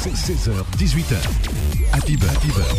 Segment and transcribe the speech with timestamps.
[0.00, 1.16] C'est 16h, 18h.
[1.92, 2.76] Happy Beurre, Happy Beurre,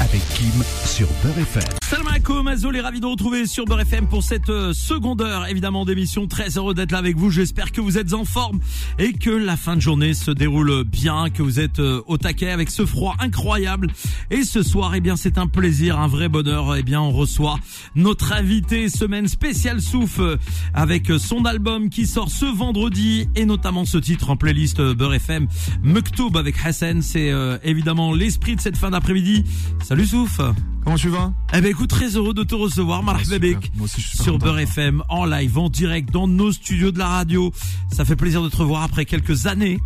[0.00, 1.79] avec Kim sur Beurre FM.
[1.90, 5.48] Salam alaikum, Azol est ravi de retrouver sur Beurre FM pour cette euh, seconde heure
[5.48, 6.28] évidemment d'émission.
[6.28, 7.30] Très heureux d'être là avec vous.
[7.30, 8.60] J'espère que vous êtes en forme
[9.00, 12.50] et que la fin de journée se déroule bien, que vous êtes euh, au taquet
[12.50, 13.88] avec ce froid incroyable.
[14.30, 16.76] Et ce soir, eh bien, c'est un plaisir, un vrai bonheur.
[16.76, 17.58] Eh bien, on reçoit
[17.96, 20.36] notre invité semaine spéciale Souf euh,
[20.74, 25.48] avec son album qui sort ce vendredi et notamment ce titre en playlist Beurre FM,
[25.82, 27.02] Mektoub avec Hassan.
[27.02, 29.42] C'est euh, évidemment l'esprit de cette fin d'après-midi.
[29.82, 30.40] Salut Souf.
[30.84, 31.32] Comment tu vas?
[31.52, 33.02] Eh ben écoute, très heureux de te recevoir,
[33.86, 34.38] suis super sur.
[34.38, 37.52] Beurre FM, en live, en direct, dans nos studios de la radio.
[37.90, 39.78] Ça fait plaisir de te revoir après quelques années.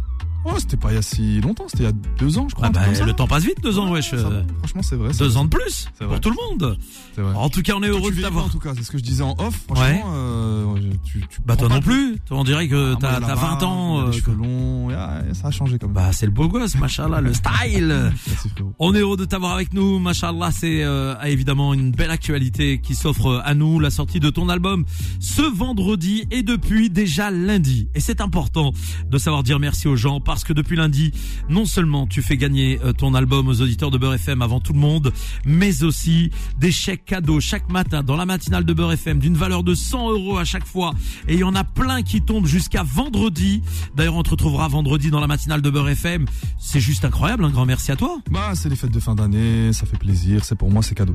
[0.47, 2.55] Oh, c'était pas il y a si longtemps, c'était il y a deux ans, je
[2.55, 2.66] crois.
[2.69, 4.11] Ah bah, le temps passe vite, deux ans, wesh.
[4.11, 5.11] Ça euh, Franchement, c'est vrai.
[5.19, 5.37] Deux vrai.
[5.39, 6.79] ans de plus pour tout le monde.
[7.16, 7.35] Vrai.
[7.35, 8.45] En tout cas, on est heureux de t'avoir.
[8.47, 9.55] En tout cas, c'est ce que je disais en off.
[9.66, 10.02] Franchement, Ouais.
[10.07, 12.19] euh, tu, tu Bah toi non plus.
[12.27, 13.99] Toi, on dirait que Ah, t'as il y a la t'as 20 barbe, ans.
[14.01, 14.91] a euh, cheveux longs,
[15.33, 15.95] ça a changé quand même.
[15.95, 18.13] Bah c'est le beau gosse, machallah, le style.
[18.29, 18.49] Merci.
[18.79, 22.95] On est heureux de t'avoir avec nous, machallah, c'est euh, évidemment une belle actualité qui
[22.95, 24.85] s'offre à nous, la sortie de ton album
[25.21, 27.88] ce vendredi et depuis déjà lundi.
[27.95, 28.73] Et c'est important
[29.09, 31.13] de savoir dire merci aux gens parce que depuis lundi,
[31.49, 34.73] non seulement tu fais gagner euh, ton album aux auditeurs de Beurre FM avant tout
[34.73, 35.13] le monde,
[35.45, 39.62] mais aussi des chèques cadeaux chaque matin dans la matinale de Beurre FM d'une valeur
[39.62, 40.93] de 100 euros à chaque fois.
[41.29, 43.62] Et il y en a plein qui tombent jusqu'à vendredi.
[43.95, 46.27] D'ailleurs, on te retrouvera vendredi dans la matinale de Beurre FM.
[46.59, 48.18] C'est juste incroyable, un grand merci à toi.
[48.29, 51.15] Bah, c'est les fêtes de fin d'année, ça fait plaisir, c'est pour moi, c'est cadeau.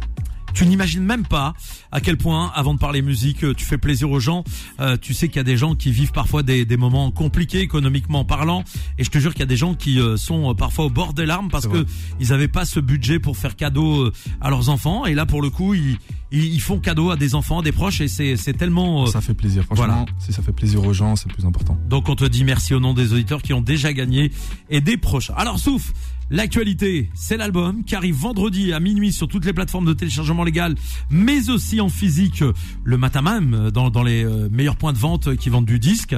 [0.54, 1.54] Tu n'imagines même pas
[1.92, 4.44] à quel point, avant de parler musique, tu fais plaisir aux gens.
[4.80, 7.60] Euh, tu sais qu'il y a des gens qui vivent parfois des, des moments compliqués
[7.62, 8.64] économiquement parlant,
[8.98, 10.90] et je te jure qu'il y a des gens qui euh, sont euh, parfois au
[10.90, 11.86] bord des larmes parce que
[12.20, 15.06] ils n'avaient pas ce budget pour faire cadeau euh, à leurs enfants.
[15.06, 15.98] Et là, pour le coup, ils,
[16.32, 19.04] ils, ils font cadeau à des enfants, à des proches, et c'est c'est tellement.
[19.04, 19.86] euh, Ça fait plaisir, franchement.
[19.86, 20.06] voilà.
[20.20, 21.78] Si ça fait plaisir aux gens, c'est le plus important.
[21.90, 24.32] donc on te dit merci au nom des auditeurs qui ont déjà gagné
[24.70, 25.32] et des proches.
[25.36, 25.94] Alors Souf,
[26.30, 30.76] l'actualité, c'est l'album qui arrive vendredi à minuit sur toutes les plateformes de téléchargement légal,
[31.10, 32.44] mais aussi en physique
[32.84, 36.16] le matin même dans, les euh, meilleurs points de vente qui vendent du disque.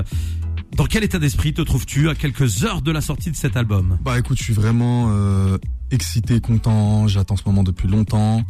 [0.75, 3.97] Dans quel état d'esprit te trouves-tu à quelques heures de la sortie de cet album?
[4.03, 5.57] Bah écoute, je suis vraiment euh,
[5.91, 7.07] excité, content.
[7.07, 8.43] J'attends ce moment depuis longtemps.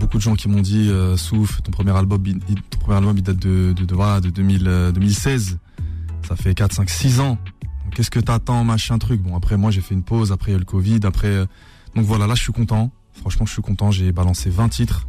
[0.00, 3.20] Beaucoup de gens qui m'ont dit, euh, Souf, ton premier album, il, ton premier album,
[3.20, 5.58] date de, de, de, voilà, de 2000, euh, 2016.
[6.26, 7.38] Ça fait 4, 5, 6 ans.
[7.94, 9.22] Qu'est-ce que t'attends, machin truc?
[9.22, 10.32] Bon, après, moi, j'ai fait une pause.
[10.32, 11.00] Après, il y a le Covid.
[11.04, 11.46] Après, euh,
[11.94, 12.90] donc voilà, là, je suis content.
[13.12, 13.90] Franchement, je suis content.
[13.90, 15.06] J'ai balancé 20 titres.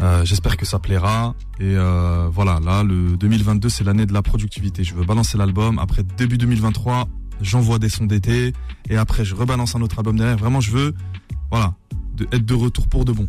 [0.00, 1.34] Euh, J'espère que ça plaira.
[1.60, 4.84] Et euh, voilà, là, le 2022, c'est l'année de la productivité.
[4.84, 5.78] Je veux balancer l'album.
[5.78, 7.08] Après, début 2023,
[7.42, 8.52] j'envoie des sons d'été.
[8.88, 10.38] Et après, je rebalance un autre album derrière.
[10.38, 10.94] Vraiment, je veux,
[11.50, 11.74] voilà,
[12.32, 13.28] être de retour pour de bon.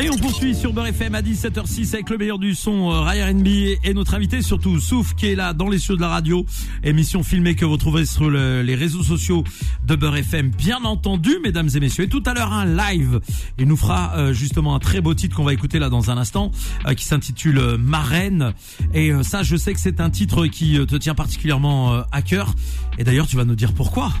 [0.00, 3.20] Et on poursuit sur Beurre FM à 17h06 avec le meilleur du son euh, Ray
[3.20, 3.46] R&B
[3.82, 6.46] et notre invité surtout Souf qui est là dans les cieux de la radio.
[6.84, 9.42] Émission filmée que vous trouverez sur le- les réseaux sociaux
[9.86, 12.04] de Beurre FM bien entendu mesdames et messieurs.
[12.04, 13.18] Et tout à l'heure un live.
[13.58, 16.16] Il nous fera euh, justement un très beau titre qu'on va écouter là dans un
[16.16, 16.52] instant
[16.86, 18.52] euh, qui s'intitule euh, Marraine.
[18.94, 22.54] Et euh, ça je sais que c'est un titre qui te tient particulièrement à cœur.
[22.98, 24.12] Et d'ailleurs tu vas nous dire pourquoi.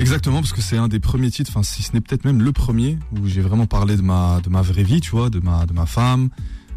[0.00, 2.52] Exactement, parce que c'est un des premiers titres, enfin, si ce n'est peut-être même le
[2.52, 5.64] premier, où j'ai vraiment parlé de ma, de ma vraie vie, tu vois, de ma,
[5.66, 6.30] de ma femme,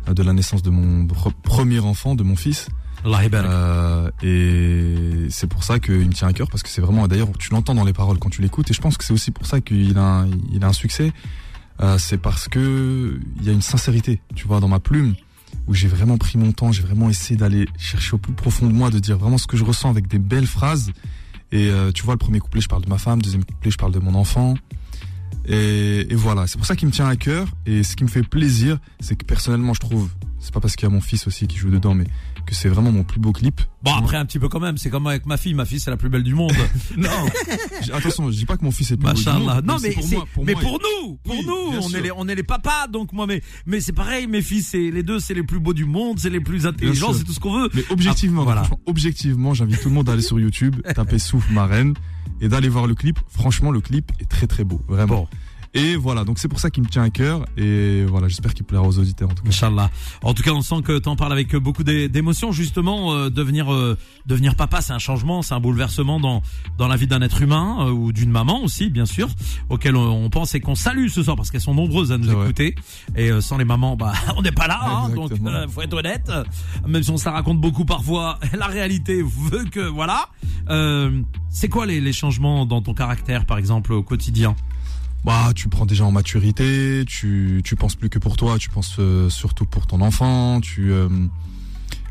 [0.08, 2.68] euh, de la naissance de mon pre- premier enfant, de mon fils.
[3.48, 7.30] Euh, et c'est pour ça qu'il me tient à cœur parce que c'est vraiment d'ailleurs
[7.38, 9.46] tu l'entends dans les paroles quand tu l'écoutes et je pense que c'est aussi pour
[9.46, 11.12] ça qu'il a il a un succès
[11.82, 15.14] Euh, c'est parce que il y a une sincérité tu vois dans ma plume
[15.68, 18.74] où j'ai vraiment pris mon temps j'ai vraiment essayé d'aller chercher au plus profond de
[18.74, 20.90] moi de dire vraiment ce que je ressens avec des belles phrases
[21.56, 23.78] et euh, tu vois le premier couplet je parle de ma femme deuxième couplet je
[23.78, 24.56] parle de mon enfant.
[25.48, 27.48] Et, et voilà c'est pour ça qu'il me tient à cœur.
[27.66, 30.10] Et ce qui me fait plaisir c'est que personnellement je trouve
[30.46, 32.06] c'est pas parce qu'il y a mon fils aussi qui joue dedans mais
[32.46, 34.90] que c'est vraiment mon plus beau clip Bon après un petit peu quand même, c'est
[34.90, 36.52] comme avec ma fille, ma fille c'est la plus belle du monde.
[36.98, 37.10] Non,
[37.94, 39.96] attention, je dis pas que mon fils est plus beau du monde, Non mais c'est
[39.96, 41.98] pour moi, pour mais moi, pour nous, pour Oui, nous, on sûr.
[41.98, 44.92] est les on est les papas donc moi mais mais c'est pareil, mes fils c'est
[44.92, 47.40] les deux c'est les plus beaux du monde, c'est les plus intelligents, c'est tout ce
[47.40, 47.70] qu'on veut.
[47.74, 48.64] Mais objectivement, Ah, voilà.
[48.86, 51.94] objectivement, j'invite tout le monde à aller sur YouTube, taper Souffle Marraine
[52.42, 53.20] et d'aller voir le clip.
[53.30, 55.16] Franchement, le clip est très très beau, vraiment.
[55.16, 55.28] Bon.
[55.76, 57.46] Et voilà, donc c'est pour ça qu'il me tient à cœur.
[57.58, 59.50] Et voilà, j'espère qu'il plaira aux auditeurs en tout cas.
[59.50, 59.92] Inch'Allah.
[60.24, 62.54] En tout cas, on sent que t'en parles avec beaucoup d'é- d'émotion.
[62.54, 66.42] Justement, euh, devenir euh, devenir papa, c'est un changement, c'est un bouleversement dans
[66.78, 69.28] dans la vie d'un être humain euh, ou d'une maman aussi, bien sûr,
[69.70, 72.24] auquel on, on pense et qu'on salue ce soir parce qu'elles sont nombreuses à nous
[72.30, 72.44] C'est vrai.
[72.46, 72.76] écouter.
[73.18, 74.80] Et euh, sans les mamans, bah on n'est pas là.
[74.82, 76.32] Hein, donc, euh, faut être honnête.
[76.88, 80.30] Même si on se la raconte beaucoup parfois, la réalité veut que voilà.
[80.70, 84.56] Euh, c'est quoi les, les changements dans ton caractère, par exemple, au quotidien?
[85.26, 88.98] Bah, tu prends déjà en maturité, tu, tu penses plus que pour toi, tu penses
[89.00, 90.62] euh, surtout pour ton enfant.
[90.62, 91.10] Tu, euh,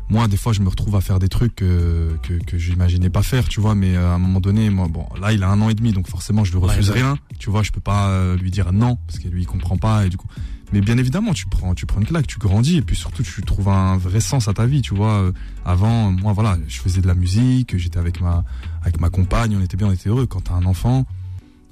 [0.09, 3.23] moi, des fois, je me retrouve à faire des trucs euh, que, que j'imaginais pas
[3.23, 3.73] faire, tu vois.
[3.73, 5.93] Mais euh, à un moment donné, moi, bon, là, il a un an et demi,
[5.93, 7.01] donc forcément, je lui refuse Ouais, ouais.
[7.03, 7.17] rien.
[7.39, 10.05] Tu vois, je peux pas euh, lui dire non parce que lui, il comprend pas
[10.05, 10.27] et du coup.
[10.73, 13.41] Mais bien évidemment, tu prends, tu prends une claque, tu grandis et puis surtout, tu
[13.43, 15.31] trouves un vrai sens à ta vie, tu vois.
[15.63, 18.43] Avant, moi, voilà, je faisais de la musique, j'étais avec ma,
[18.81, 20.25] avec ma compagne, on était bien, on était heureux.
[20.25, 21.05] Quand t'as un enfant,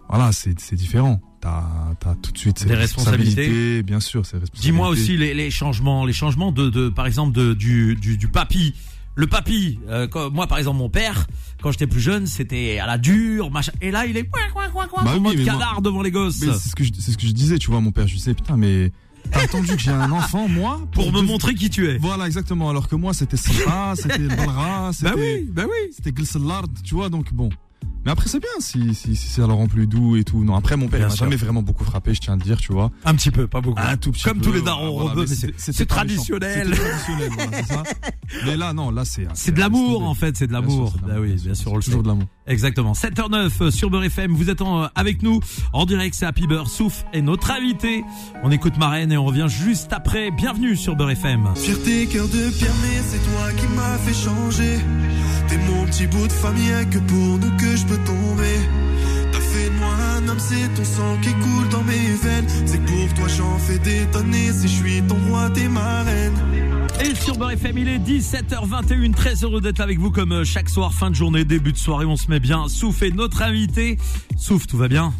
[0.09, 1.19] voilà, c'est c'est différent.
[1.43, 3.83] T'as as tout de suite Des responsabilités.
[3.83, 7.53] bien sûr, c'est Dis-moi aussi les, les changements, les changements de, de par exemple de,
[7.53, 8.73] du, du, du papy.
[9.15, 11.27] Le papy, euh, quand- moi par exemple mon père,
[11.61, 13.73] quand j'étais plus jeune, c'était à la dure, machin.
[13.81, 16.37] Et là il est quoi quoi quoi quoi Bah oui, moi- canard devant les gosses
[16.37, 18.33] c'est ce que je, c'est ce que je disais, tu vois, mon père, je disais
[18.33, 18.91] putain, mais
[19.31, 21.97] t'as attendu que j'ai un enfant, moi, pour me montrer qui tu es.
[21.97, 22.69] Voilà, exactement.
[22.69, 25.91] Alors que moi, c'était sympa, c'était balra, c'était Bah oui, bah oui.
[25.95, 27.49] c'était Glissellard, tu vois, donc bon.
[28.05, 30.43] Mais après, c'est bien si, si, si ça le rend plus doux et tout.
[30.43, 32.43] Non, après, mon père, Bien il m'a jamais vraiment beaucoup frappé, je tiens à te
[32.43, 32.91] dire, tu vois.
[33.05, 33.79] Un petit peu, pas beaucoup.
[33.81, 35.27] Un tout petit Comme peu, tous les darons voilà,
[35.57, 36.71] c'est traditionnel.
[36.71, 37.83] Traditionnel, voilà, c'est ça.
[38.45, 39.27] Mais là, non, là, c'est.
[39.33, 40.93] C'est de l'amour en fait, c'est de l'amour.
[41.01, 42.25] Bah l'amour, oui, bien sûr, on le toujours de l'amour.
[42.45, 42.93] Exactement.
[42.93, 44.33] 7h09 euh, sur Beurre FM.
[44.33, 45.39] Vous êtes en, euh, avec nous
[45.71, 46.15] en direct.
[46.17, 48.03] C'est Happy Beurre, Souf et notre invité.
[48.43, 50.31] On écoute Marraine et on revient juste après.
[50.31, 51.49] Bienvenue sur Beurre FM.
[51.55, 54.79] Fierté, cœur de pierre, mais c'est toi qui m'as fait changer.
[55.47, 55.57] T'es
[55.93, 58.57] petit bout de famille, y'a que pour nous que je peux tomber.
[59.31, 62.47] T'as fait de moi un homme, c'est ton sang qui coule dans mes veines.
[62.65, 65.67] C'est que pour toi j'en fais des tonnes, et si je suis ton roi, t'es
[65.67, 66.33] ma reine.
[67.03, 69.13] Et sur Beurre FM, il est 17h21.
[69.13, 72.05] Très heureux d'être avec vous comme euh, chaque soir, fin de journée, début de soirée.
[72.05, 72.67] On se met bien.
[72.69, 73.97] Souf est notre invité.
[74.37, 75.13] Souf, tout va bien?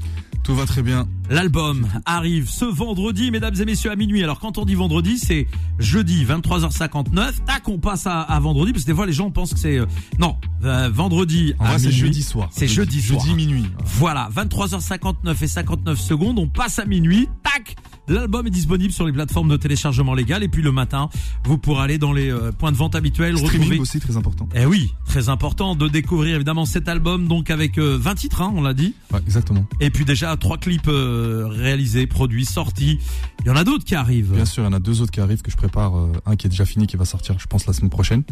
[0.44, 1.08] Tout va très bien.
[1.34, 4.24] L'album arrive ce vendredi, mesdames et messieurs, à minuit.
[4.24, 5.48] Alors quand on dit vendredi, c'est
[5.80, 7.44] jeudi 23h59.
[7.48, 9.80] Tac, on passe à, à vendredi parce que des fois les gens pensent que c'est
[9.80, 9.88] euh,
[10.20, 11.56] non euh, vendredi.
[11.58, 12.50] En à vrai, c'est jeudi soir.
[12.52, 13.20] C'est jeudi soir.
[13.20, 13.66] Jeudi minuit.
[13.84, 17.78] Voilà, 23h59 et 59 secondes, on passe à minuit, tac
[18.08, 21.10] L'album est disponible sur les plateformes de téléchargement légal et puis le matin,
[21.46, 23.80] vous pourrez aller dans les euh, points de vente habituels, Streaming retrouver...
[23.80, 24.50] aussi, très important.
[24.56, 28.52] Eh oui, très important de découvrir évidemment cet album, donc avec euh, 20 titres, hein,
[28.56, 29.66] on l'a dit, Ouais, exactement.
[29.80, 33.00] et puis déjà trois clips euh, réalisés, produits, sortis.
[33.42, 34.34] Il y en a d'autres qui arrivent.
[34.34, 35.98] Bien sûr, il y en a deux autres qui arrivent que je prépare.
[35.98, 38.24] euh, un qui est déjà fini, qui va sortir, je pense, la semaine prochaine.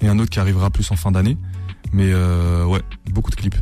[0.00, 1.36] Et un autre qui arrivera plus en fin d'année.
[1.92, 2.82] Mais euh, ouais,
[3.12, 3.54] beaucoup de clips.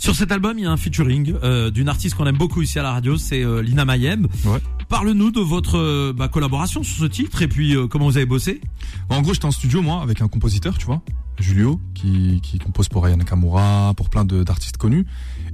[0.00, 2.78] Sur cet album, il y a un featuring euh, d'une artiste qu'on aime beaucoup ici
[2.78, 4.26] à la radio, c'est euh, Lina Mayem.
[4.46, 4.58] Ouais.
[4.88, 8.62] Parle-nous de votre euh, bah, collaboration sur ce titre et puis comment vous avez bossé?
[9.10, 11.02] Bon, en gros, j'étais en studio, moi, avec un compositeur, tu vois,
[11.38, 15.04] Julio, qui, qui compose pour Ryan Nakamura, pour plein de- d'artistes connus.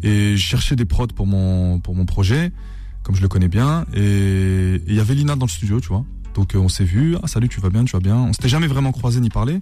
[0.04, 2.52] Et je cherchais des prods pour mon, pour mon projet,
[3.02, 3.84] comme je le connais bien.
[3.94, 6.04] Et il y avait Lina dans le studio, tu vois.
[6.37, 8.14] Donc on s'est vu, ah salut, tu vas bien, tu vas bien?
[8.16, 9.58] On s'était jamais vraiment croisé ni parlé.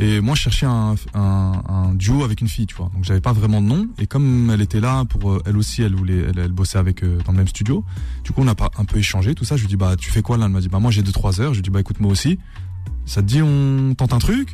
[0.00, 2.90] Et moi, je cherchais un, un, un duo avec une fille, tu vois.
[2.94, 3.86] Donc j'avais pas vraiment de nom.
[3.98, 7.04] Et comme elle était là, pour euh, elle aussi, elle voulait, elle, elle bossait avec
[7.04, 7.84] euh, dans le même studio.
[8.24, 9.56] Du coup, on a pas un peu échangé, tout ça.
[9.56, 10.46] Je lui dis bah tu fais quoi là?
[10.46, 11.52] Elle m'a dit bah moi j'ai deux trois heures.
[11.54, 12.40] Je lui dis bah écoute moi aussi.
[13.06, 14.52] Ça te dit on tente un truc?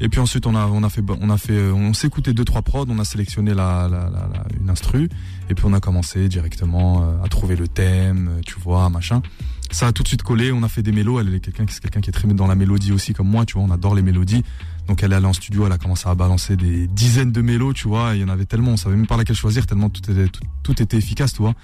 [0.00, 2.34] Et puis ensuite on a on a fait on a fait euh, on s'est écouté
[2.34, 2.84] deux trois prods.
[2.90, 5.08] On a sélectionné la, la, la, la- une instru.
[5.48, 9.22] Et puis on a commencé directement à trouver le thème, tu vois machin.
[9.70, 10.52] Ça a tout de suite collé.
[10.52, 11.20] On a fait des mélos.
[11.20, 13.46] Elle est quelqu'un qui c'est quelqu'un qui est très dans la mélodie aussi comme moi.
[13.46, 14.42] Tu vois on adore les mélodies.
[14.86, 17.72] Donc elle est allée en studio, elle a commencé à balancer des dizaines de mélos,
[17.72, 20.10] tu vois, il y en avait tellement, on savait même pas laquelle choisir, tellement tout
[20.10, 21.54] était, tout, tout était efficace, tu vois.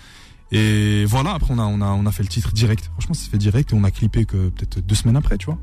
[0.52, 2.90] Et voilà, après on a, on a, on a fait le titre direct.
[2.92, 5.46] Franchement, ça s'est fait direct et on a clippé que peut-être deux semaines après, tu
[5.46, 5.58] vois.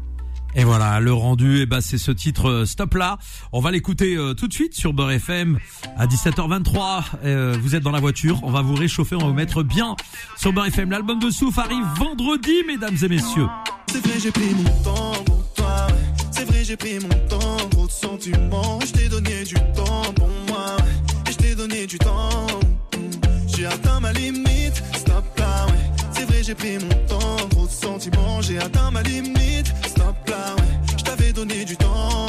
[0.56, 3.20] Et voilà, le rendu, eh ben, c'est ce titre euh, Stop là.
[3.52, 5.60] On va l'écouter euh, tout de suite sur Beurre FM
[5.98, 7.04] à 17h23.
[7.24, 9.96] Euh, vous êtes dans la voiture, on va vous réchauffer, on va vous mettre bien
[10.36, 10.90] sur Beurre FM.
[10.90, 13.48] L'album de Souf arrive vendredi, mesdames et messieurs.
[13.88, 15.88] C'est vrai, j'ai pris mon temps pour toi.
[16.38, 17.58] C'est vrai, j'ai pris mon temps.
[17.72, 18.80] Trop de sentiments.
[18.86, 20.78] Je t'ai donné du temps pour moi.
[21.28, 22.46] Et je t'ai donné du temps.
[23.48, 24.84] J'ai atteint ma limite.
[24.96, 26.04] Stop là, ouais.
[26.12, 27.48] C'est vrai, j'ai pris mon temps.
[27.50, 28.42] Trop de sentiments.
[28.42, 29.74] J'ai atteint ma limite.
[29.88, 30.96] Stop là, ouais.
[30.96, 32.28] Je t'avais donné du temps.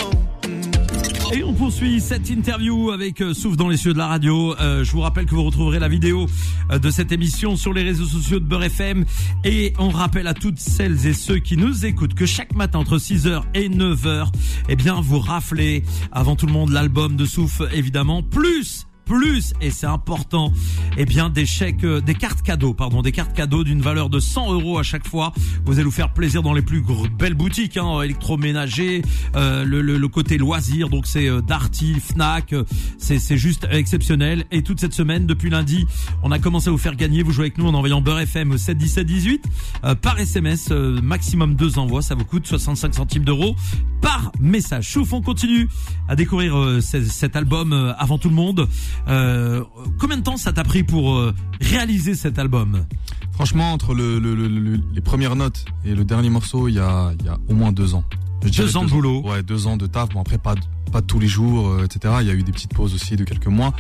[1.33, 4.55] Et on poursuit cette interview avec euh, dans les cieux de la radio.
[4.61, 6.27] Euh, je vous rappelle que vous retrouverez la vidéo
[6.71, 9.05] euh, de cette émission sur les réseaux sociaux de Beurre FM.
[9.45, 12.97] Et on rappelle à toutes celles et ceux qui nous écoutent que chaque matin entre
[12.97, 14.29] 6h et 9h,
[14.71, 15.83] eh bien, vous raflez
[16.13, 20.53] avant tout le monde l'album de Souf, évidemment, plus plus, et c'est important,
[20.99, 24.21] eh bien des chèques, euh, des cartes cadeaux, pardon, des cartes cadeaux d'une valeur de
[24.21, 25.33] 100 euros à chaque fois.
[25.65, 26.85] Vous allez vous faire plaisir dans les plus
[27.19, 29.03] belles boutiques, hein, électroménager,
[29.35, 32.55] euh, le, côté loisir, donc c'est euh, Darty, Fnac,
[32.99, 34.45] c'est juste exceptionnel.
[34.51, 35.87] Et toute cette semaine, depuis lundi,
[36.23, 37.23] on a commencé à vous faire gagner.
[37.23, 39.45] Vous jouez avec nous en envoyant Beurre FM au 7 17 18
[39.85, 43.57] euh, par SMS, maximum deux envois, ça vous coûte 65 centimes d'euros
[44.03, 44.87] par message.
[44.89, 45.69] Chouf, on continue
[46.09, 48.69] à découvrir ce- cet album avant tout le monde.
[49.09, 49.63] Euh,
[49.99, 52.85] combien de temps ça t'a pris pour euh, réaliser cet album?
[53.33, 56.79] Franchement, entre le, le- le- le- les premières notes et le dernier morceau, il y
[56.81, 58.05] a, il y a au moins deux ans.
[58.45, 59.23] Je Deux ans de boulot.
[59.27, 60.09] Ouais, deux ans de taf.
[60.11, 60.55] Bon, après, pas,
[60.93, 62.15] pas tous les jours, euh, etc.
[62.21, 63.73] Il y a eu des petites pauses aussi de quelques mois.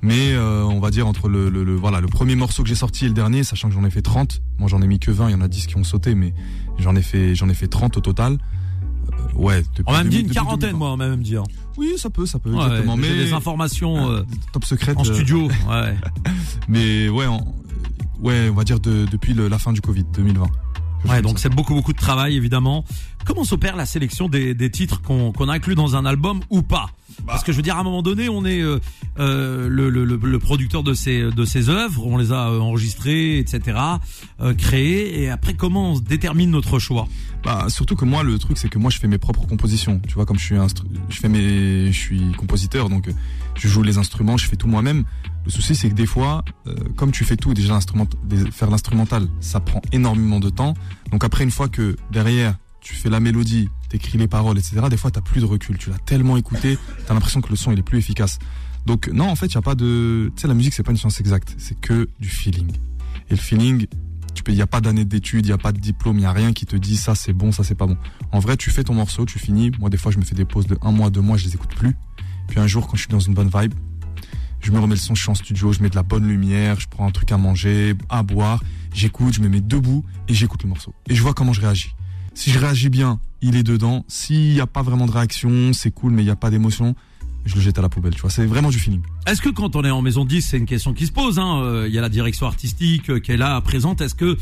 [0.00, 2.74] Mais euh, on va dire entre le, le, le- voilà, le premier morceau que j'ai
[2.76, 4.40] sorti et le dernier, sachant que j'en ai fait 30.
[4.58, 5.28] Moi, j'en ai mis que 20.
[5.30, 6.32] Il y en a 10 qui ont sauté, mais
[6.78, 8.38] j'en ai fait, j'en ai fait 30 au total.
[9.12, 9.62] Euh, ouais.
[9.62, 10.78] Depuis, On m'a même dit une quarantaine, 2020.
[10.78, 11.36] moi, on m'a même dit.
[11.36, 11.44] hein.
[11.76, 12.96] Oui, ça peut, ça peut, Ouais, exactement.
[12.96, 14.22] Mais des informations euh,
[14.52, 14.94] top secret.
[14.96, 15.48] en studio.
[15.68, 15.94] Ouais.
[16.68, 17.54] mais ouais, en-
[18.20, 20.44] ouais, on va dire de- depuis le- la fin du Covid 2020.
[20.44, 22.84] Quelque Ouais, donc c'est beaucoup beaucoup de travail évidemment.
[23.24, 26.90] Comment s'opère la sélection des, des titres qu'on qu'on inclut dans un album ou pas?
[27.26, 28.80] Parce que je veux dire à un moment donné, on est euh,
[29.20, 33.38] euh, le, le, le, producteur de ces de ces œuvres, on les a euh, enregistrées,
[33.38, 33.78] etc.,
[34.40, 37.06] euh, créées, et après comment on détermine notre choix?
[37.48, 40.02] Bah surtout que moi le truc c'est que moi je fais mes propres compositions.
[40.06, 40.56] Tu vois comme je suis
[41.08, 43.12] je fais mes je suis compositeur donc euh,
[43.54, 45.04] je joue les instruments, je fais tout moi-même.
[45.46, 47.80] Le souci c'est que des fois euh, comme tu fais tout déjà
[48.52, 50.74] faire l'instrumental, ça prend énormément de temps.
[51.10, 54.82] Donc après une fois que derrière tu fais la mélodie, t'écris les paroles, etc.
[54.90, 56.76] Des fois t'as plus de recul, tu l'as tellement écouté,
[57.06, 58.38] t'as l'impression que le son il est plus efficace.
[58.84, 60.98] Donc non en fait y a pas de tu sais la musique c'est pas une
[60.98, 62.72] science exacte, c'est que du feeling.
[63.30, 63.86] Et le feeling
[64.52, 66.32] il y a pas d'année d'études, il y a pas de diplôme, il y a
[66.32, 67.96] rien qui te dit ça c'est bon, ça c'est pas bon.
[68.32, 69.70] En vrai, tu fais ton morceau, tu finis.
[69.78, 71.54] Moi, des fois, je me fais des pauses de un mois, deux mois, je les
[71.54, 71.96] écoute plus.
[72.48, 73.74] Puis un jour, quand je suis dans une bonne vibe,
[74.60, 76.88] je me remets le son, je suis studio, je mets de la bonne lumière, je
[76.88, 78.62] prends un truc à manger, à boire,
[78.92, 80.94] j'écoute, je me mets debout et j'écoute le morceau.
[81.08, 81.94] Et je vois comment je réagis.
[82.34, 84.04] Si je réagis bien, il est dedans.
[84.08, 86.94] S'il n'y a pas vraiment de réaction, c'est cool, mais il n'y a pas d'émotion,
[87.48, 88.14] je le jette à la poubelle.
[88.14, 89.02] Tu vois, c'est vraiment du feeling.
[89.26, 91.38] Est-ce que quand on est en maison de 10, c'est une question qui se pose
[91.38, 94.00] hein, euh, Il y a la direction artistique qui est là présente.
[94.00, 94.36] Est-ce que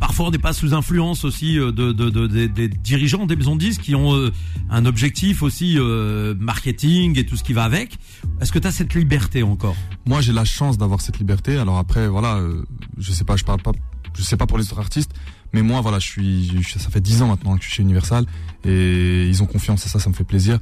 [0.00, 3.54] parfois on n'est pas sous influence aussi euh, de, de, de- des- dirigeants des maisons
[3.56, 4.30] de disques qui ont euh,
[4.70, 7.98] un objectif aussi euh, marketing et tout ce qui va avec?
[8.40, 9.76] Est-ce que tu as cette liberté encore?
[10.06, 11.56] Moi, j'ai la chance d'avoir cette liberté.
[11.56, 12.64] Alors après, voilà, euh,
[12.98, 13.72] je sais pas, je parle pas,
[14.16, 15.12] je sais pas pour les autres artistes,
[15.52, 17.82] mais moi, voilà, je suis, je- ça fait dix ans maintenant que je suis chez
[17.82, 18.24] Universal
[18.64, 20.58] et ils ont confiance et ça, ça me fait plaisir.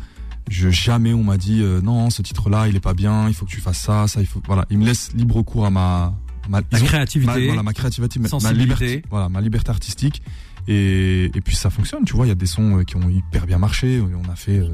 [0.51, 3.47] Je jamais on m'a dit euh, non, ce titre-là, il est pas bien, il faut
[3.47, 6.13] que tu fasses ça, ça, il faut, voilà, ils me laissent libre cours à ma,
[6.49, 10.23] ma, La créativité, ma, voilà, ma créativité, ma- liberté, voilà, ma liberté artistique.
[10.69, 13.09] Et, et puis ça fonctionne, tu vois, il y a des sons euh, qui ont
[13.09, 14.01] hyper bien marché.
[14.03, 14.69] On a fait euh,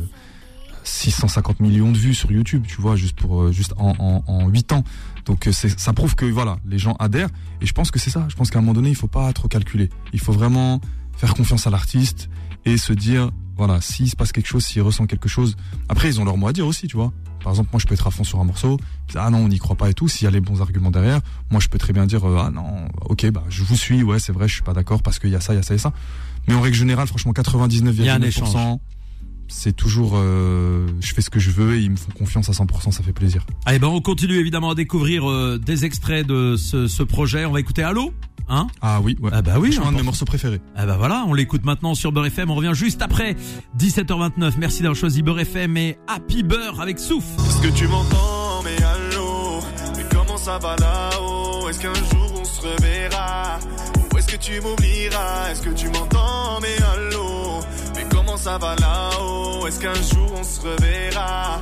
[0.83, 4.49] 650 millions de vues sur YouTube, tu vois, juste pour euh, juste en, en, en
[4.49, 4.85] 8 ans.
[5.27, 7.29] Donc euh, ça prouve que voilà, les gens adhèrent.
[7.61, 8.27] Et je pense que c'est ça.
[8.29, 9.91] Je pense qu'à un moment donné, il faut pas trop calculer.
[10.13, 10.81] Il faut vraiment
[11.17, 12.29] faire confiance à l'artiste
[12.67, 15.57] et se dire, voilà, s'il se passe quelque chose, s'il ressent quelque chose.
[15.89, 17.13] Après, ils ont leur mot à dire aussi, tu vois.
[17.43, 18.77] Par exemple, moi, je peux être à fond sur un morceau.
[19.15, 20.09] Ah non, on n'y croit pas et tout.
[20.09, 21.21] S'il y a les bons arguments derrière,
[21.51, 24.03] moi, je peux très bien dire, euh, ah non, ok, bah, je vous suis.
[24.03, 25.63] Ouais, c'est vrai, je suis pas d'accord parce qu'il y a ça, il y a
[25.63, 25.93] ça et ça.
[26.49, 28.79] Mais en règle générale, franchement, Il y a un 99,9%,
[29.49, 32.53] c'est toujours, euh, je fais ce que je veux et ils me font confiance à
[32.53, 33.47] 100%, ça fait plaisir.
[33.65, 37.45] Allez, ben on continue évidemment à découvrir euh, des extraits de ce, ce projet.
[37.45, 38.13] On va écouter Allô
[38.49, 39.31] Hein Ah oui, ouais.
[39.33, 40.61] Ah bah oui, C'est un de mes morceaux préférés.
[40.77, 42.51] Ah bah voilà, on l'écoute maintenant sur Beurre FM.
[42.51, 43.37] On revient juste après
[43.79, 44.53] 17h29.
[44.59, 47.25] Merci d'avoir choisi Beurre FM et Happy Beurre avec Souf.
[47.39, 49.61] Est-ce que tu m'entends, mais allô
[49.97, 51.69] Mais comment ça va là-haut?
[51.69, 53.59] Est-ce qu'un jour on se reverra?
[54.15, 55.51] Ou est-ce que tu m'oublieras?
[55.51, 57.61] Est-ce que tu m'entends, mais allô
[57.97, 59.67] Mais comment ça va là-haut?
[59.67, 61.59] Est-ce qu'un jour on se reverra?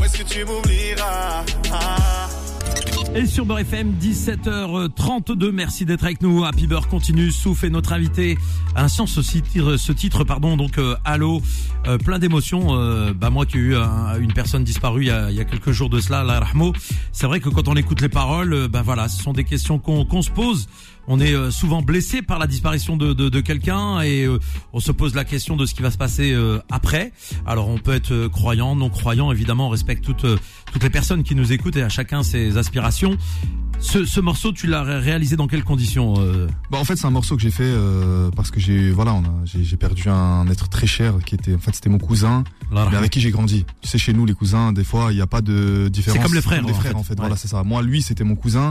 [0.00, 1.44] Ou est-ce que tu m'oublieras?
[1.72, 2.28] Ah.
[3.14, 5.50] Et sur Beurre FM, 17h32.
[5.52, 6.44] Merci d'être avec nous.
[6.44, 7.30] Happy Beurre continue.
[7.30, 8.38] Souf est notre invité.
[8.74, 10.56] Un sens ce titre, pardon.
[10.56, 10.96] Donc euh,
[11.86, 12.68] euh, plein d'émotions.
[12.74, 15.40] Euh, bah moi qui ai eu un- une personne disparue il y, a, il y
[15.40, 16.72] a quelques jours de cela, la Rahmo.
[17.12, 19.78] C'est vrai que quand on écoute les paroles, euh, bah voilà, ce sont des questions
[19.78, 20.66] qu'on se pose.
[21.08, 24.38] On est euh, souvent blessé par la disparition de, de, de quelqu'un et euh,
[24.72, 27.12] on se pose la question de ce qui va se passer euh, après.
[27.44, 30.26] Alors on peut être croyant, non croyant, évidemment, on respecte toutes
[30.72, 33.16] toutes les personnes qui nous écoutent et à chacun ses aspirations.
[33.80, 36.46] Ce, ce morceau, tu l'as ré- réalisé dans quelles conditions euh?
[36.70, 39.22] Bah en fait c'est un morceau que j'ai fait euh, parce que j'ai voilà on
[39.24, 42.44] a j'ai j'ai perdu un être très cher qui était en fait c'était mon cousin
[42.70, 43.64] mais avec qui j'ai grandi.
[43.80, 46.22] Tu sais chez nous les cousins des fois il n'y a pas de différence.
[46.22, 46.98] comme les frères, les en frères fait.
[46.98, 47.14] en fait.
[47.14, 47.20] Ouais.
[47.20, 47.64] Voilà c'est ça.
[47.64, 48.70] Moi lui c'était mon cousin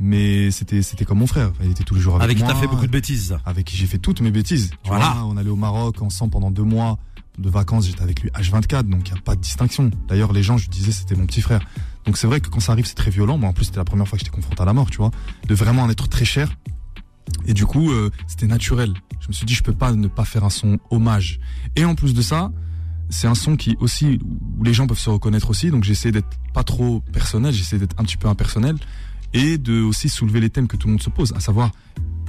[0.00, 1.52] mais c'était c'était comme mon frère.
[1.62, 2.52] Il était tous les jours avec, Avec qui moi.
[2.52, 3.36] t'as fait beaucoup de bêtises.
[3.44, 4.70] Avec qui j'ai fait toutes mes bêtises.
[4.82, 5.10] Tu Voilà.
[5.10, 6.98] vois, on allait au Maroc ensemble pendant deux mois
[7.38, 7.86] de vacances.
[7.86, 9.90] J'étais avec lui H24 donc il y a pas de distinction.
[10.08, 11.60] D'ailleurs les gens je disais c'était mon petit frère.
[12.06, 13.36] Donc c'est vrai que quand ça arrive, c'est très violent.
[13.36, 15.10] Moi, en plus, c'était la première fois que j'étais confronté à la mort, tu vois,
[15.46, 16.50] de vraiment en être très cher.
[17.46, 18.94] Et du coup, euh, c'était naturel.
[19.20, 21.40] Je me suis dit, je peux pas ne pas faire un son hommage.
[21.76, 22.50] Et en plus de ça,
[23.10, 24.18] c'est un son qui aussi
[24.58, 25.70] où les gens peuvent se reconnaître aussi.
[25.70, 28.76] Donc j'essaie d'être pas trop personnel, j'essaie d'être un petit peu impersonnel
[29.34, 31.70] et de aussi soulever les thèmes que tout le monde se pose, à savoir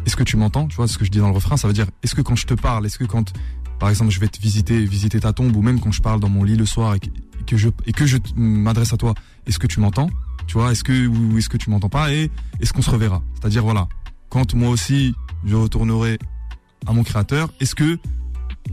[0.06, 1.74] est-ce que tu m'entends Tu vois ce que je dis dans le refrain, ça veut
[1.74, 3.34] dire est-ce que quand je te parle, est-ce que quand
[3.80, 6.30] par exemple je vais te visiter, visiter ta tombe ou même quand je parle dans
[6.30, 7.00] mon lit le soir et
[7.46, 9.14] que, je et que je m'adresse à toi,
[9.46, 10.10] est-ce que tu m'entends
[10.48, 13.22] Tu vois Est-ce que ou est-ce que tu m'entends pas et est-ce qu'on se reverra?
[13.36, 13.88] C'est-à-dire voilà,
[14.30, 15.14] quand moi aussi
[15.46, 16.20] je retournerai
[16.88, 17.98] à mon créateur, est-ce que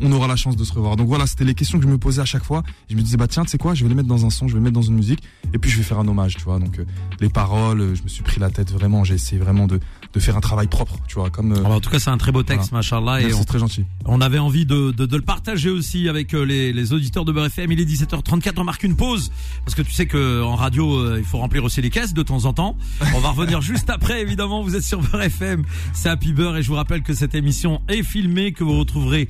[0.01, 0.97] on aura la chance de se revoir.
[0.97, 2.63] Donc voilà, c'était les questions que je me posais à chaque fois.
[2.89, 4.49] Je me disais bah tiens, tu sais quoi, je vais les mettre dans un son,
[4.49, 6.45] je vais les mettre dans une musique, et puis je vais faire un hommage, tu
[6.45, 6.59] vois.
[6.59, 6.85] Donc euh,
[7.21, 9.05] les paroles, euh, je me suis pris la tête vraiment.
[9.05, 9.81] J'ai essayé vraiment de,
[10.13, 11.31] de faire un travail propre, tu vois.
[11.31, 13.45] Comme euh, ah bah, en tout cas, c'est un très beau texte, machallah, et c'est
[13.45, 13.85] très gentil.
[14.05, 17.73] On avait envie de, de, de, le partager aussi avec les, les auditeurs de BRFM.
[17.73, 19.31] Il est 17h34, on marque une pause
[19.65, 22.45] parce que tu sais que en radio, il faut remplir aussi les caisses de temps
[22.45, 22.77] en temps.
[23.15, 24.63] On va revenir juste après, évidemment.
[24.63, 28.03] Vous êtes sur BRFM, c'est Happy Beurre, et je vous rappelle que cette émission est
[28.03, 29.29] filmée, que vous retrouverez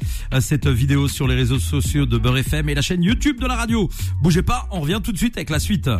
[0.49, 3.55] cette vidéo sur les réseaux sociaux de Beurre FM et la chaîne YouTube de la
[3.55, 3.87] radio.
[4.23, 5.90] Bougez pas, on revient tout de suite avec la suite.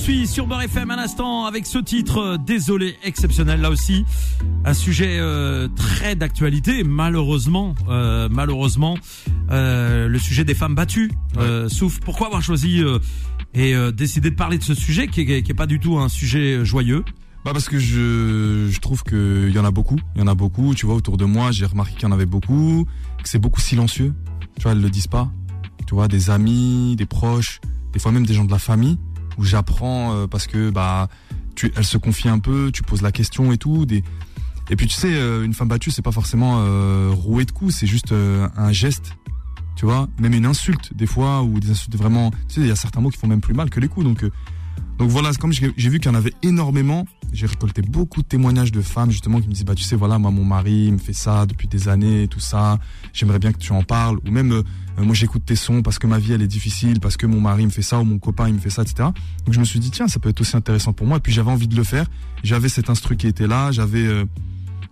[0.00, 3.60] Poursuit sur Beurre FM un instant avec ce titre euh, Désolé exceptionnel.
[3.60, 4.06] Là aussi
[4.64, 8.96] un sujet euh, très d'actualité malheureusement euh, malheureusement
[9.50, 12.82] euh, le sujet des femmes battues euh, Souf pourquoi avoir choisi
[13.52, 16.08] et décidé de parler de ce sujet qui est, qui est pas du tout un
[16.08, 17.04] sujet joyeux?
[17.44, 20.34] Bah parce que je, je trouve qu'il y en a beaucoup, il y en a
[20.34, 22.86] beaucoup, tu vois, autour de moi, j'ai remarqué qu'il y en avait beaucoup,
[23.22, 24.14] que c'est beaucoup silencieux,
[24.56, 25.30] tu vois, elles le disent pas,
[25.86, 27.60] tu vois, des amis, des proches,
[27.92, 28.98] des fois même des gens de la famille,
[29.38, 31.08] où j'apprends euh, parce que, bah,
[31.54, 34.02] tu, elles se confient un peu, tu poses la question et tout, des...
[34.70, 37.74] Et puis tu sais, euh, une femme battue, c'est pas forcément euh, rouée de coups,
[37.74, 39.16] c'est juste euh, un geste,
[39.76, 42.70] tu vois, même une insulte des fois, ou des insultes vraiment, tu sais, il y
[42.70, 44.22] a certains mots qui font même plus mal que les coups, donc...
[44.24, 44.30] euh,
[45.00, 48.70] donc voilà, comme j'ai vu qu'il y en avait énormément, j'ai récolté beaucoup de témoignages
[48.70, 50.98] de femmes justement qui me disaient bah tu sais voilà moi mon mari il me
[50.98, 52.78] fait ça depuis des années tout ça,
[53.14, 54.18] j'aimerais bien que tu en parles.
[54.26, 54.62] Ou même euh,
[54.98, 57.40] euh, moi j'écoute tes sons parce que ma vie elle est difficile parce que mon
[57.40, 59.08] mari me fait ça ou mon copain il me fait ça etc.
[59.46, 61.16] Donc je me suis dit tiens ça peut être aussi intéressant pour moi.
[61.16, 62.04] Et puis j'avais envie de le faire,
[62.44, 64.26] j'avais cet instru qui était là, j'avais euh,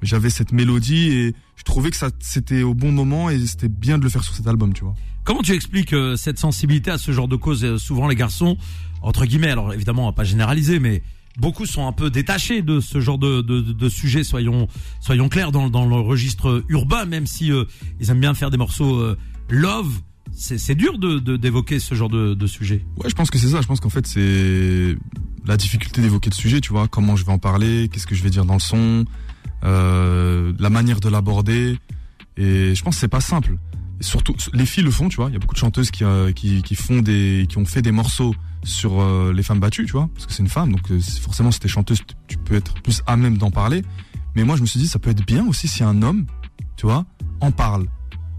[0.03, 3.99] j'avais cette mélodie et je trouvais que ça c'était au bon moment et c'était bien
[3.99, 4.95] de le faire sur cet album tu vois.
[5.25, 8.57] Comment tu expliques euh, cette sensibilité à ce genre de cause Euh, Souvent les garçons,
[9.03, 11.03] entre guillemets, alors évidemment on va pas généraliser, mais
[11.39, 14.25] beaucoup sont un peu détachés de ce genre de, de, de, sujet.
[14.25, 14.69] Soyons
[15.01, 17.65] soyons clairs dans, dans le registre urbain, même si euh,
[18.01, 19.17] ils aiment bien faire des morceaux euh,
[19.51, 19.93] love.
[20.33, 22.85] C'est dur de de- d'évoquer ce genre de, de sujet.
[22.99, 23.61] Ouais, je pense que c'est ça.
[23.61, 24.97] Je pense qu'en fait, c'est
[25.47, 26.87] la difficulté d'évoquer le sujet, tu vois.
[26.87, 29.05] Comment je vais en parler, qu'est-ce que je vais dire dans le son,
[29.64, 31.79] euh, la manière de l'aborder.
[32.37, 33.57] Et je pense que c'est pas simple.
[34.01, 35.29] Et surtout, les filles le font, tu vois.
[35.29, 37.83] Il y a beaucoup de chanteuses qui, euh, qui, qui font des, qui ont fait
[37.83, 40.09] des morceaux sur euh, les femmes battues, tu vois.
[40.14, 43.03] Parce que c'est une femme, donc euh, forcément, si t'es chanteuse, tu- peux être plus
[43.07, 43.83] à même d'en parler.
[44.37, 46.27] Mais moi, je me suis dit, ça peut être bien aussi si un homme,
[46.77, 47.05] tu vois,
[47.40, 47.87] en parle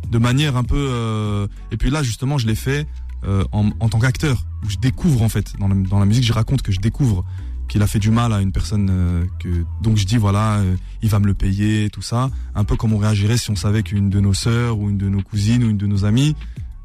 [0.10, 0.77] de manière un peu.
[0.77, 2.88] euh, Et puis là, justement, je l'ai fait
[3.51, 6.62] en, en tant qu'acteur, je découvre en fait dans la, dans la musique, je raconte
[6.62, 7.25] que je découvre
[7.69, 10.75] qu'il a fait du mal à une personne euh, que donc je dis voilà, euh,
[11.01, 13.84] il va me le payer, tout ça, un peu comme on réagirait si on savait
[13.84, 16.36] qu'une de nos sœurs ou une de nos cousines ou une de nos amies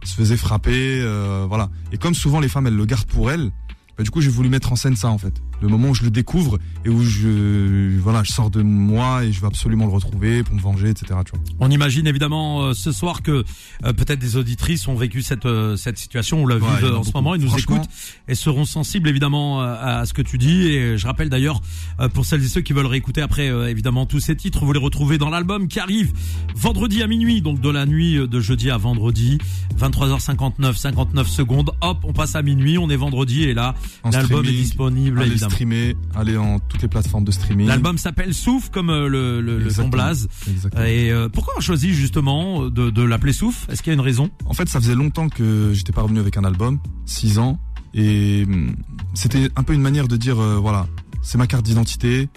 [0.04, 1.70] se faisait frapper, euh, voilà.
[1.90, 3.50] Et comme souvent les femmes elles le gardent pour elles,
[3.96, 6.02] bah, du coup j'ai voulu mettre en scène ça en fait, le moment où je
[6.04, 9.92] le découvre et où je voilà, je sors de moi et je veux absolument le
[9.92, 11.20] retrouver pour me venger, etc.
[11.24, 11.40] Tu vois.
[11.60, 13.44] On imagine évidemment euh, ce soir que
[13.84, 17.02] euh, peut-être des auditrices ont vécu cette euh, cette situation ou la Ouais, vivent en
[17.02, 17.88] ce moment et nous écoutent
[18.28, 20.66] et seront sensibles évidemment euh, à ce que tu dis.
[20.66, 21.60] Et je rappelle d'ailleurs
[22.00, 24.72] euh, pour celles et ceux qui veulent réécouter après euh, évidemment tous ces titres, vous
[24.72, 26.12] les retrouvez dans l'album qui arrive
[26.54, 29.38] vendredi à minuit, donc de la nuit de jeudi à vendredi,
[29.78, 31.72] 23h59 59 secondes.
[31.80, 33.74] Hop, on passe à minuit, on est vendredi et là
[34.10, 35.18] l'album est disponible.
[35.50, 37.66] Streamer, allez en toutes les plateformes de streaming.
[37.66, 39.88] L'album s'appelle Souf comme euh, le, le, le Exactement.
[39.90, 40.28] blaze.
[40.48, 40.84] Exactement.
[40.84, 43.68] Et euh, pourquoi on a choisi justement de, de l'appeler Souf?
[43.68, 44.30] Est-ce qu'il y a une raison?
[44.46, 47.58] En fait, ça faisait longtemps que j'étais pas revenu avec un album, six ans,
[47.94, 48.74] et hum,
[49.14, 50.86] c'était un peu une manière de dire, euh, voilà,
[51.22, 52.28] c'est ma carte d'identité.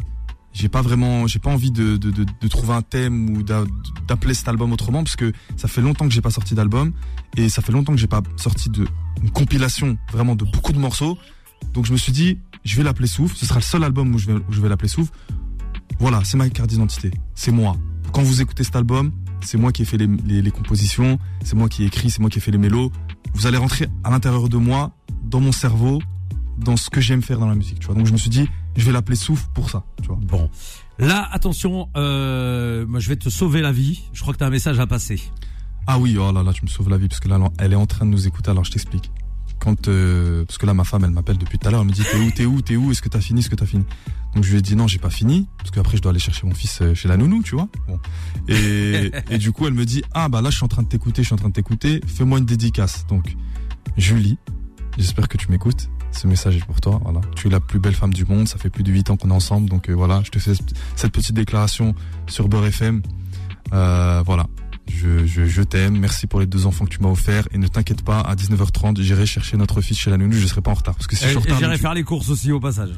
[0.53, 3.65] J'ai pas vraiment, j'ai pas envie de, de, de, de trouver un thème ou d'a-
[4.07, 6.93] d'appeler cet album autrement, parce que ça fait longtemps que j'ai pas sorti d'album,
[7.35, 8.87] et ça fait longtemps que j'ai pas sorti de
[9.21, 11.17] une compilation vraiment de beaucoup de morceaux.
[11.73, 13.35] Donc je me suis dit, je vais l'appeler Souf.
[13.35, 15.09] Ce sera le seul album où je vais, où je vais l'appeler Souf.
[15.99, 17.11] Voilà, c'est ma carte d'identité.
[17.33, 17.75] C'est moi.
[18.11, 21.55] Quand vous écoutez cet album, c'est moi qui ai fait les, les, les compositions, c'est
[21.55, 22.91] moi qui ai écrit, c'est moi qui ai fait les mélos.
[23.33, 24.91] Vous allez rentrer à l'intérieur de moi,
[25.23, 26.01] dans mon cerveau,
[26.57, 27.79] dans ce que j'aime faire dans la musique.
[27.79, 27.95] Tu vois.
[27.95, 30.19] Donc je me suis dit, je vais l'appeler Souf pour ça, tu vois.
[30.21, 30.49] Bon.
[30.99, 34.01] Là, attention, euh, moi je vais te sauver la vie.
[34.13, 35.21] Je crois que tu as un message à passer.
[35.85, 37.77] Ah oui, oh là là, tu me sauves la vie parce que là, elle est
[37.77, 38.51] en train de nous écouter.
[38.51, 39.11] Alors je t'explique.
[39.59, 41.81] Quand euh, parce que là, ma femme, elle m'appelle depuis tout à l'heure.
[41.81, 43.55] Elle me dit t'es où, t'es où, t'es où Est-ce que t'as fini Est-ce que
[43.55, 43.85] t'as fini?
[44.35, 46.45] Donc je lui ai dit non, j'ai pas fini parce qu'après je dois aller chercher
[46.45, 47.67] mon fils euh, chez la nounou, tu vois.
[47.87, 47.99] Bon.
[48.47, 50.87] Et, et du coup, elle me dit ah bah là, je suis en train de
[50.87, 52.01] t'écouter, je suis en train de t'écouter.
[52.05, 53.05] Fais-moi une dédicace.
[53.07, 53.35] Donc
[53.97, 54.37] Julie,
[54.97, 55.89] j'espère que tu m'écoutes.
[56.11, 56.99] Ce message est pour toi.
[57.03, 58.47] Voilà, tu es la plus belle femme du monde.
[58.47, 60.53] Ça fait plus de 8 ans qu'on est ensemble, donc euh, voilà, je te fais
[60.95, 61.93] cette petite déclaration
[62.27, 63.01] sur Beurre FM.
[63.73, 64.47] Euh, voilà,
[64.89, 67.67] je, je, je t'aime, merci pour les deux enfants que tu m'as offerts et ne
[67.67, 70.75] t'inquiète pas, à 19h30, j'irai chercher notre fils chez la nounou, je serai pas en
[70.75, 70.95] retard.
[70.95, 72.89] Parce que si je suis en retard, j'irai faire les courses aussi au passage.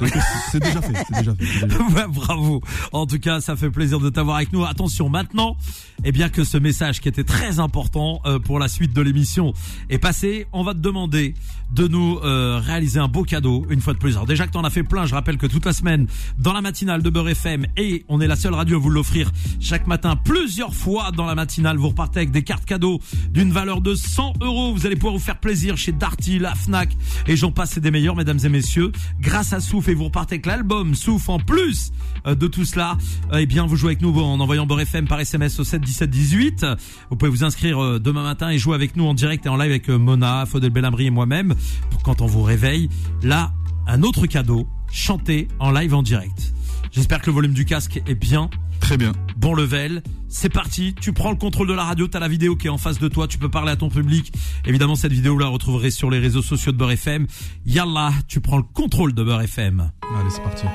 [0.52, 2.08] C'est déjà fait, c'est déjà fait.
[2.08, 2.62] bravo.
[2.92, 4.66] En tout cas, ça fait plaisir de t'avoir avec nous.
[4.66, 5.58] Attention, maintenant,
[6.04, 9.54] eh bien que ce message qui était très important euh, pour la suite de l'émission
[9.90, 11.34] est passé, on va te demander
[11.72, 14.14] de nous euh, réaliser un beau cadeau une fois de plus.
[14.14, 16.62] Alors déjà que t'en as fait plein, je rappelle que toute la semaine dans la
[16.62, 20.16] matinale de Beurre FM et on est la seule radio à vous l'offrir chaque matin
[20.16, 21.78] plusieurs fois dans la matinale.
[21.80, 23.00] Vous repartez avec des cartes cadeaux
[23.32, 24.74] d'une valeur de 100 euros.
[24.74, 26.96] Vous allez pouvoir vous faire plaisir chez Darty, la Fnac
[27.28, 28.92] et j'en passe des meilleurs, mesdames et messieurs.
[29.20, 31.92] Grâce à Souf et vous repartez avec l'album Souf en plus
[32.28, 32.98] euh, de tout cela.
[33.34, 36.66] eh bien, vous jouez avec nous en envoyant Beurre par SMS au 7 17 18.
[37.10, 39.72] Vous pouvez vous inscrire demain matin et jouer avec nous en direct et en live
[39.72, 41.56] avec Mona, Faudel Bellamri et moi-même
[42.04, 42.90] quand on vous réveille.
[43.24, 43.54] Là,
[43.88, 46.54] un autre cadeau, chanté en live en direct.
[46.92, 48.50] J'espère que le volume du casque est bien.
[48.80, 49.12] Très bien.
[49.38, 50.02] Bon level.
[50.28, 50.96] C'est parti.
[51.00, 52.08] Tu prends le contrôle de la radio.
[52.08, 53.28] T'as la vidéo qui est en face de toi.
[53.28, 54.32] Tu peux parler à ton public.
[54.66, 57.28] Évidemment, cette vidéo, vous la retrouverez sur les réseaux sociaux de Beurre FM.
[57.66, 59.92] Yallah, tu prends le contrôle de Beurre FM.
[60.02, 60.66] Allez, c'est parti.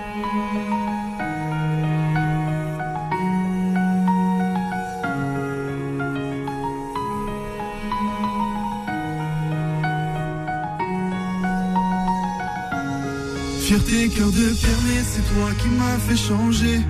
[13.64, 16.83] Fierté, cœur de pierre, mais c'est toi qui m'as fait changer.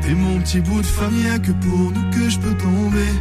[0.00, 3.12] T'es mon petit bout de famille, que pour nous que je peux tomber.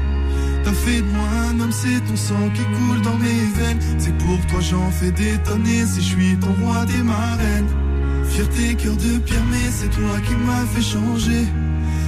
[0.64, 3.80] T'as fait de moi un homme, c'est ton sang qui coule dans mes veines.
[3.98, 7.68] C'est pour toi j'en fais des tonnes si je suis ton roi des marraines.
[8.30, 11.44] Fierté, cœur de pierre, mais c'est toi qui m'as fait changer.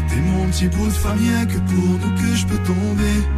[0.07, 3.36] T'es mon petit bout de famille, que pour nous que je peux tomber.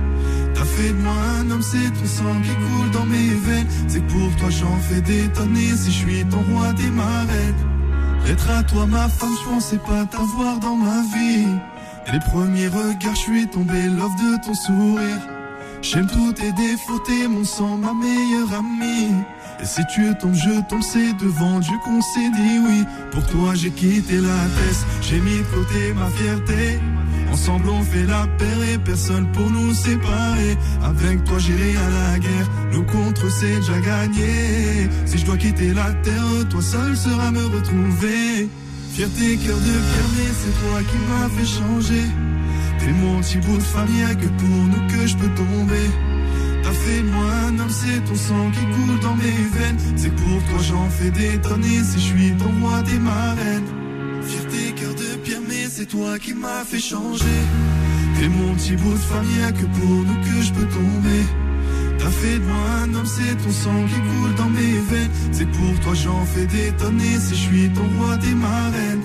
[0.59, 3.67] T'as fait de moi un homme, c'est ton sang qui coule dans mes veines.
[3.87, 7.55] C'est pour toi j'en fais des tonnes si je suis ton roi des marraines.
[8.27, 11.47] Être à toi ma femme, je pensais pas t'avoir dans ma vie.
[12.07, 15.21] Et les premiers regards, je suis tombé love de ton sourire.
[15.81, 19.13] J'aime tous tes défauts, t'es mon sang, ma meilleure amie.
[19.61, 22.83] Et si tu tombes, je tombe, c'est devant Dieu qu'on s'est dit oui.
[23.11, 26.81] Pour toi, j'ai quitté la tête, j'ai mis de côté ma fierté.
[27.31, 30.57] Ensemble on fait la paix et personne pour nous séparer.
[30.83, 34.89] Avec toi j'irai à la guerre, nous contre c'est déjà gagné.
[35.05, 38.49] Si je dois quitter la terre, toi seul sera me retrouver.
[38.93, 42.05] Fierté, cœur de pierre, c'est toi qui m'as fait changer.
[42.79, 45.89] T'es mon petit bout de famille, que pour nous que je peux tomber.
[46.63, 49.77] T'as fait moi un homme, c'est ton sang qui coule dans mes veines.
[49.95, 53.78] C'est pour toi j'en fais des tonnes si je suis ton roi des marraines.
[55.79, 57.39] C'est toi qui m'as fait changer.
[58.17, 61.23] T'es mon petit bout de famille, que pour nous que je peux tomber.
[61.97, 65.11] T'as fait de moi un homme, c'est ton sang qui coule dans mes veines.
[65.31, 69.03] C'est pour toi j'en fais des tonnes si je suis ton roi des marraines.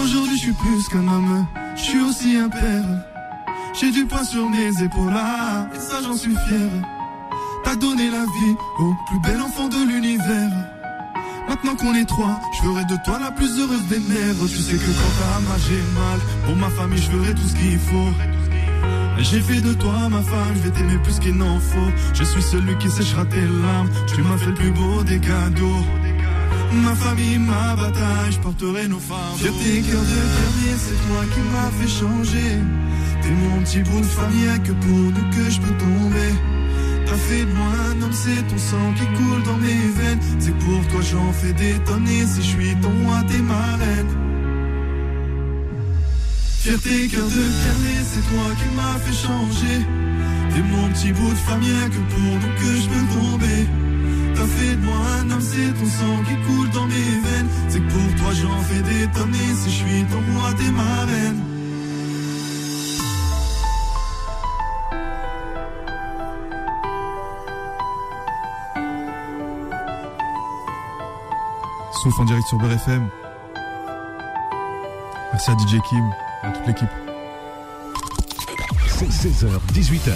[0.00, 2.88] Aujourd'hui je suis plus qu'un homme, je suis aussi un père.
[3.80, 5.12] J'ai du poids sur mes épaules,
[5.74, 6.70] et ça j'en suis fier.
[7.64, 10.77] T'as donné la vie au plus bel enfant de l'univers.
[11.48, 14.34] Maintenant qu'on est trois, je ferai de toi la plus heureuse des mères.
[14.48, 16.20] Tu sais que quand t'as mal, j'ai mal.
[16.44, 18.12] Pour ma famille, je ferai tout ce qu'il faut.
[19.18, 21.90] J'ai fait de toi ma femme, je vais t'aimer plus qu'il n'en faut.
[22.14, 23.88] Je suis celui qui séchera tes larmes.
[24.06, 25.84] Tu m'as fait le plus beau des cadeaux.
[26.72, 29.36] Ma famille, ma bataille, je porterai nos femmes.
[29.36, 32.58] Fierté, cœur de fermier, c'est toi qui m'as fait changer.
[33.22, 36.57] T'es mon petit bout de famille, que pour nous que je peux tomber.
[37.08, 40.20] T'as fait de moi un homme, c'est ton sang qui coule dans mes veines.
[40.38, 44.14] C'est pour toi j'en fais des tonnes si je suis ton roi des marraines.
[46.60, 49.78] Fierté, cœur de pierre, c'est toi qui m'as fait changer.
[50.52, 53.60] T'es mon petit bout de famille, que pour nous que je peux tomber.
[54.34, 57.48] T'as fait de moi un homme, c'est ton sang qui coule dans mes veines.
[57.68, 61.57] C'est pour toi j'en fais des tonnes si je suis ton roi des marraines.
[72.08, 73.06] Souf en direct sur BRFM.
[75.30, 76.10] Merci à DJ Kim
[76.42, 76.88] à toute l'équipe.
[78.86, 80.12] C'est 16h, 18h.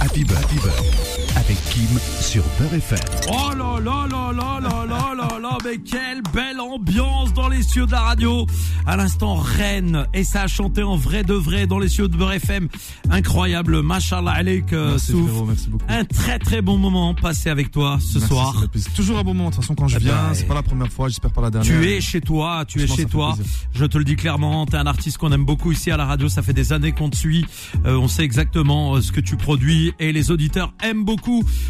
[0.00, 0.42] Happy Bird.
[0.42, 1.19] Happy.
[1.36, 2.98] Avec Kim sur Beurre FM.
[3.28, 7.62] Oh là là là là là là là là, mais quelle belle ambiance dans les
[7.62, 8.46] cieux de la radio.
[8.86, 12.16] À l'instant, Rennes, et ça a chanté en vrai de vrai dans les cieux de
[12.16, 12.68] Beurre FM.
[13.10, 15.28] Incroyable, mashallah alaik, euh, Merci Souf.
[15.30, 15.84] frérot, merci beaucoup.
[15.88, 18.64] Un très très bon moment passé avec toi ce Merci, soir.
[18.70, 18.92] plaisir.
[18.94, 19.50] Toujours un bon moment.
[19.50, 21.42] De toute façon, quand je Eh viens, ben, c'est pas la première fois, j'espère pas
[21.42, 21.70] la dernière.
[21.72, 23.34] Tu es chez toi, tu es chez toi.
[23.34, 23.52] plaisir.
[23.74, 26.04] Je te le dis clairement, tu es un artiste qu'on aime beaucoup ici à la
[26.06, 27.46] radio, ça fait des années qu'on te suit.
[27.86, 31.19] Euh, on sait exactement euh, ce que tu produis et les auditeurs aiment beaucoup.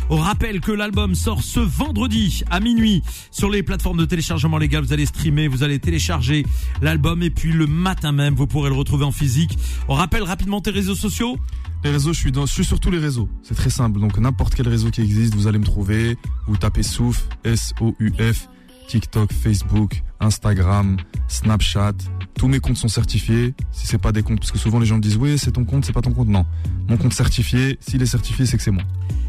[0.08, 4.84] On rappelle que l'album sort ce vendredi à minuit sur les plateformes de téléchargement légal.
[4.84, 6.44] Vous allez streamer, vous allez télécharger
[6.82, 9.58] l'album et puis le matin même, vous pourrez le retrouver en physique.
[9.88, 11.36] On rappelle rapidement tes réseaux sociaux.
[11.82, 13.28] Les réseaux, je suis, je suis sur tous les réseaux.
[13.42, 14.00] C'est très simple.
[14.00, 16.16] Donc n'importe quel réseau qui existe, vous allez me trouver.
[16.46, 18.48] Vous tapez Souf, S-O-U-F,
[18.90, 20.96] TikTok, Facebook, Instagram,
[21.28, 21.92] Snapchat.
[22.36, 23.54] Tous mes comptes sont certifiés.
[23.70, 25.64] Si c'est pas des comptes, parce que souvent les gens me disent oui c'est ton
[25.64, 26.26] compte, c'est pas ton compte.
[26.26, 26.44] Non,
[26.88, 27.78] mon compte certifié.
[27.80, 28.82] S'il est certifié, c'est que c'est moi.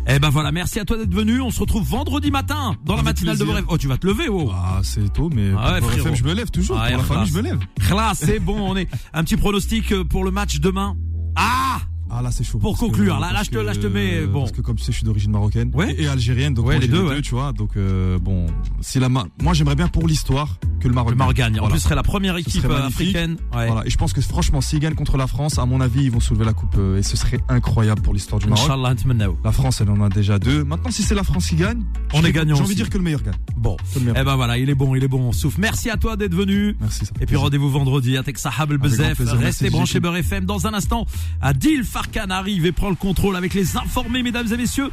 [0.08, 1.42] Eh ben voilà, merci à toi d'être venu.
[1.42, 3.44] On se retrouve vendredi matin dans la matinale de.
[3.44, 3.64] Bref.
[3.68, 4.50] Oh, tu vas te lever, oh.
[4.52, 5.96] Ah c'est tôt, mais Ah ouais.
[6.00, 6.80] FM, je me lève toujours.
[6.80, 7.60] Ah, pour la famille, je me lève.
[7.92, 10.96] Là, c'est bon, on est un petit pronostic euh, pour le match demain.
[11.36, 12.58] Ah Ah là c'est chaud.
[12.60, 14.42] Pour que- conclure, là, là, je te- là, je te mets, bon.
[14.42, 15.94] Parce que comme tu sais, je suis d'origine marocaine Ouais.
[15.94, 17.22] et, et algérienne, donc Ouais, moi, les deux, ouais.
[17.22, 17.54] tu vois.
[17.54, 18.48] Donc euh, bon,
[18.82, 21.60] si la moi j'aimerais bien pour l'histoire que le Maroc Le Maroc gagne.
[21.60, 23.38] En plus, ce serait la première équipe euh, africaine.
[23.52, 23.84] Voilà.
[23.86, 26.20] Et je pense que franchement, s'ils gagnent contre la France, à mon avis, ils vont
[26.20, 28.68] soulever la coupe euh, et ce serait incroyable pour l'histoire du Maroc.
[29.44, 30.64] La France, elle en a déjà deux.
[30.64, 31.82] Maintenant, si c'est la France qui gagne,
[32.14, 33.36] On est gagnant J'ai envie de dire que le meilleur gagne.
[33.56, 33.78] Bon.
[34.00, 34.16] Meilleur.
[34.20, 35.32] Eh ben voilà, il est bon, il est bon.
[35.32, 35.62] Souffle.
[35.62, 36.76] Merci à toi d'être venu.
[36.82, 37.04] Merci.
[37.22, 39.20] Et puis rendez-vous vendredi à Texahab Bezef.
[39.20, 40.00] Restez branchés.
[40.00, 40.46] Beurre FM.
[40.46, 41.06] Dans un instant,
[41.42, 44.92] Adil Farkan arrive et prend le contrôle avec les informés, mesdames et messieurs.